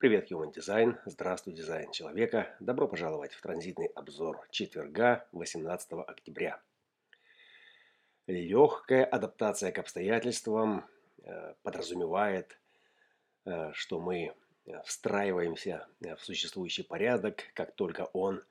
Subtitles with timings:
[0.00, 0.96] Привет, Human Design.
[1.06, 2.54] Здравствуй, дизайн человека.
[2.60, 6.60] Добро пожаловать в транзитный обзор четверга, 18 октября.
[8.28, 10.84] Легкая адаптация к обстоятельствам
[11.24, 12.60] э, подразумевает,
[13.44, 14.34] э, что мы
[14.66, 18.44] э, встраиваемся в существующий порядок, как только он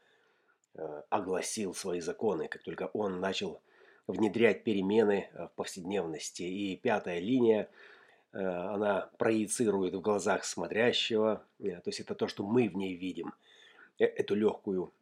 [1.10, 3.62] огласил свои законы, как только он начал
[4.06, 6.44] внедрять перемены в повседневности.
[6.44, 7.96] И пятая линия– Э,
[8.32, 13.34] она проецирует в глазах смотрящего, э, то есть это то, что мы в ней видим,
[14.00, 14.94] э, эту легкую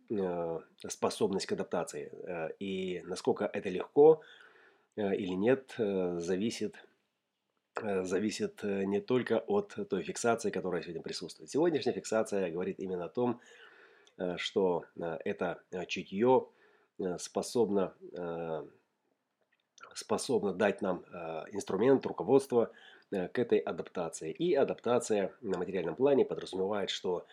[0.87, 2.11] способность к адаптации.
[2.59, 4.21] И насколько это легко
[4.95, 6.75] или нет, зависит,
[7.75, 11.49] зависит не только от той фиксации, которая сегодня присутствует.
[11.49, 13.41] Сегодняшняя фиксация говорит именно о том,
[14.37, 16.45] что это чутье
[17.17, 17.95] способно,
[19.95, 21.03] способно дать нам
[21.51, 22.71] инструмент, руководство–
[23.11, 24.31] Э, к этой адаптации.
[24.31, 27.25] И адаптация на материальном плане подразумевает, что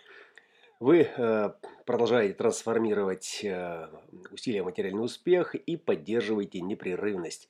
[0.80, 1.50] вы э,
[1.86, 3.88] продолжаете трансформировать э,
[4.30, 7.48] усилия в материальный успех и поддерживаете непрерывность.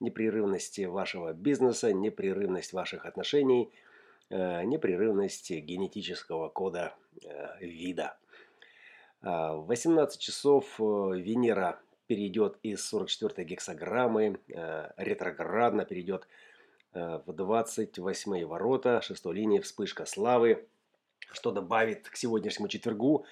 [0.00, 3.70] Непрерывность вашего бизнеса, непрерывность ваших отношений,
[4.30, 6.92] непрерывность генетического кода
[7.60, 8.16] вида.
[9.20, 11.78] В 18 часов Венера
[12.14, 14.38] перейдет из 44 гексограммы,
[14.96, 16.26] ретроградно перейдет
[16.94, 20.66] Э, в 28 ворота, шестой линии вспышка славы,
[21.32, 23.24] что добавит к сегодняшнему четвергу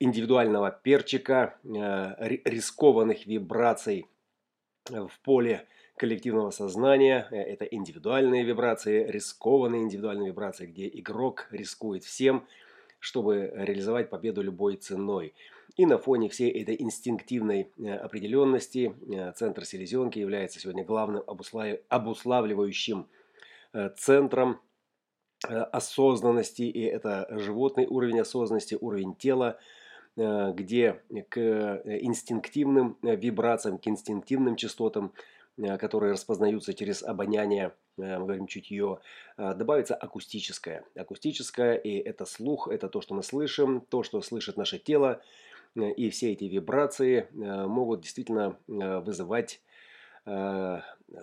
[0.00, 4.06] индивидуального перчика, э, рискованных вибраций
[4.86, 5.66] в поле
[5.96, 7.28] коллективного сознания.
[7.30, 12.46] Э, это индивидуальные вибрации, рискованные индивидуальные вибрации, где игрок рискует всем,
[13.00, 15.34] чтобы реализовать победу любой ценой.
[15.76, 23.08] И на фоне всей этой инстинктивной э, определенности э, центр селезенки является сегодня главным обуславливающим
[23.72, 24.60] э, центром
[25.42, 29.58] осознанности, и это животный уровень осознанности, уровень тела,
[30.16, 31.38] где к
[31.84, 35.12] инстинктивным вибрациям, к инстинктивным частотам,
[35.78, 39.00] которые распознаются через обоняние, мы говорим чутье,
[39.36, 40.86] добавится акустическое.
[40.94, 45.20] Акустическое, и это слух, это то, что мы слышим, то, что слышит наше тело,
[45.74, 49.60] и все эти вибрации э, могут действительно э, вызывать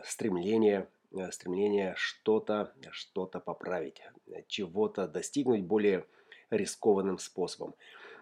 [0.06, 0.88] стремление,
[1.32, 4.00] стремление что-то что поправить,
[4.46, 6.06] чего-то достигнуть более
[6.52, 7.74] рискованным способом.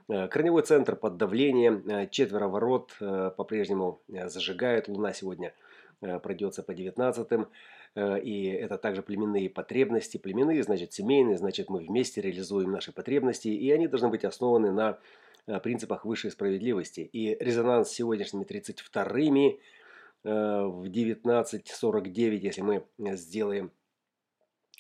[0.08, 4.88] Корневой центр под давлением, четверо ворот по-прежнему зажигают.
[4.88, 5.54] Луна сегодня
[6.00, 7.50] пройдется по 19
[8.24, 10.16] и это также племенные потребности.
[10.16, 14.98] Племенные, значит, семейные, значит, мы вместе реализуем наши потребности, и они должны быть основаны на
[15.46, 17.02] принципах высшей справедливости.
[17.02, 19.60] И резонанс с сегодняшними 32-ми
[20.24, 23.72] э, в 19.49, если мы сделаем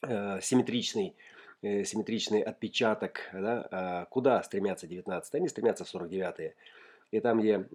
[0.03, 1.16] э, симметричный,
[1.62, 6.56] э, симметричный отпечаток, да, а куда стремятся 19 Они стремятся в 49-е.
[7.12, 7.66] И там, где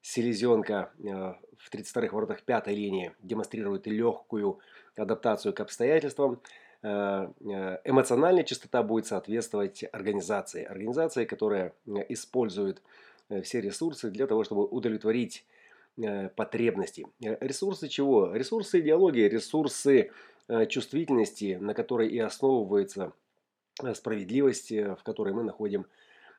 [0.00, 4.60] селезенка в 32-х воротах пятой линии демонстрирует легкую
[4.96, 10.64] адаптацию к обстоятельствам, Э, э, эмоциональная частота будет соответствовать организации.
[10.64, 12.82] Организации, которая э, использует
[13.42, 15.44] все ресурсы для того, чтобы удовлетворить
[16.36, 17.08] потребности.
[17.20, 18.32] Ресурсы чего?
[18.32, 20.12] Ресурсы идеологии, ресурсы
[20.68, 23.12] чувствительности, на которой и основывается
[23.94, 25.86] справедливость, в которой мы находим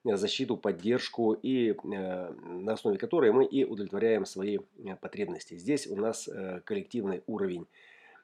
[0.05, 4.59] защиту, поддержку и на основе которой мы и удовлетворяем свои
[5.01, 5.55] потребности.
[5.57, 6.29] Здесь у нас
[6.63, 7.67] коллективный уровень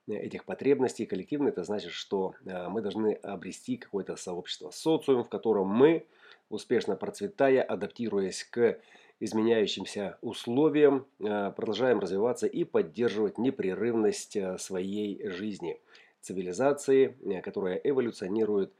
[0.07, 1.05] этих потребностей.
[1.05, 6.05] Коллективно это значит, что э, мы должны обрести какое-то сообщество, социум, в котором мы,
[6.49, 8.77] успешно процветая, адаптируясь к
[9.19, 15.79] изменяющимся условиям, э, продолжаем развиваться и поддерживать непрерывность э, своей жизни.
[16.21, 18.73] Цивилизации, которая эволюционирует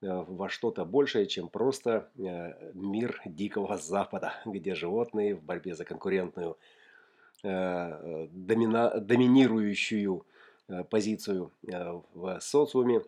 [0.00, 6.56] во что-то большее, чем просто мир Дикого Запада, где животные в борьбе за конкурентную,
[7.42, 10.24] домина, доминирующую
[10.90, 13.02] позицию э, в социуме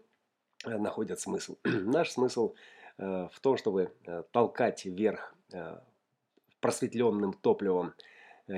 [0.65, 1.56] э, находят смысл.
[1.65, 2.55] Наш смысл
[2.99, 3.94] в том, чтобы
[4.31, 5.35] толкать вверх
[6.61, 7.94] просветленным топливом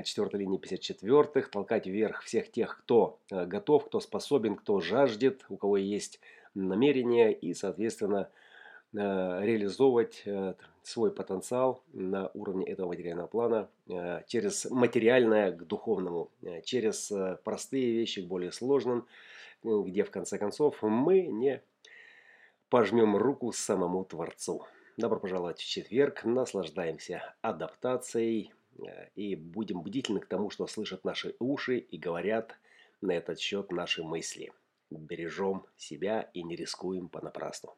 [0.03, 5.77] четвертой линии 54-х, толкать вверх всех тех, кто готов, кто способен, кто жаждет, у кого
[5.77, 6.19] есть
[6.55, 8.42] намерение и, соответственно, Э,
[8.93, 10.53] реализовывать э,
[10.83, 16.29] свой потенциал на уровне этого материального плана э, через материальное к духовному,
[16.63, 17.11] через
[17.43, 19.07] простые вещи к более сложным,
[19.63, 21.61] где в конце концов мы не
[22.69, 24.65] пожмем руку самому Творцу.
[24.97, 28.53] Добро пожаловать в четверг, наслаждаемся адаптацией
[29.15, 32.55] и будем бдительны к тому, что слышат наши уши и говорят
[33.01, 34.51] на этот счет наши мысли.
[34.91, 37.75] Бережем себя и не рискуем понапрасну.